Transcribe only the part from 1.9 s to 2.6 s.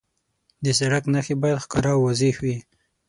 او واضح وي.